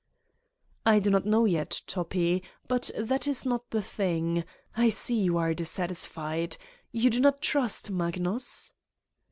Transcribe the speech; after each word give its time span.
"I 0.83 0.97
do 0.97 1.11
not 1.11 1.27
know 1.27 1.45
yet, 1.45 1.83
Toppi. 1.85 2.41
But 2.67 2.89
that 2.97 3.27
is 3.27 3.45
not 3.45 3.69
the 3.69 3.83
thing. 3.83 4.43
I 4.75 4.89
see 4.89 5.19
you 5.21 5.37
are 5.37 5.53
dissatisfied. 5.53 6.57
You 6.91 7.11
do 7.11 7.19
not 7.19 7.39
trust 7.39 7.91
Magnus!" 7.91 8.73